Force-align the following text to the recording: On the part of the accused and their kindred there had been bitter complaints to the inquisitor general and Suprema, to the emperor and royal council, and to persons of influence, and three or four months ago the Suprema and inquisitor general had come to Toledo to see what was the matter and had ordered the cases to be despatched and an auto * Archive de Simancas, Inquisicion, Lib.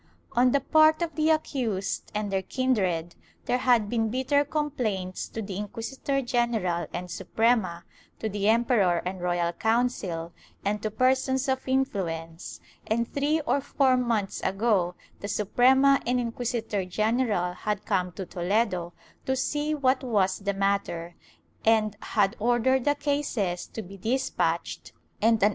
On 0.31 0.51
the 0.51 0.61
part 0.61 1.03
of 1.03 1.13
the 1.13 1.29
accused 1.29 2.11
and 2.15 2.31
their 2.31 2.41
kindred 2.41 3.13
there 3.45 3.59
had 3.59 3.87
been 3.87 4.09
bitter 4.09 4.43
complaints 4.43 5.29
to 5.29 5.43
the 5.43 5.57
inquisitor 5.57 6.23
general 6.23 6.87
and 6.91 7.11
Suprema, 7.11 7.83
to 8.17 8.27
the 8.27 8.49
emperor 8.49 9.03
and 9.05 9.21
royal 9.21 9.53
council, 9.53 10.33
and 10.65 10.81
to 10.81 10.89
persons 10.89 11.47
of 11.47 11.67
influence, 11.67 12.59
and 12.87 13.13
three 13.13 13.41
or 13.41 13.61
four 13.61 13.95
months 13.95 14.41
ago 14.41 14.95
the 15.19 15.27
Suprema 15.27 15.99
and 16.07 16.19
inquisitor 16.19 16.83
general 16.83 17.53
had 17.53 17.85
come 17.85 18.11
to 18.13 18.25
Toledo 18.25 18.93
to 19.27 19.35
see 19.35 19.75
what 19.75 20.03
was 20.03 20.39
the 20.39 20.55
matter 20.55 21.13
and 21.63 21.95
had 22.01 22.35
ordered 22.39 22.85
the 22.85 22.95
cases 22.95 23.67
to 23.67 23.83
be 23.83 23.97
despatched 23.97 24.93
and 24.93 24.93
an 24.93 24.93
auto 24.93 24.93
* 24.93 24.93
Archive 24.93 24.93
de 24.93 25.05
Simancas, 25.05 25.29
Inquisicion, 25.29 25.41
Lib. 25.43 25.49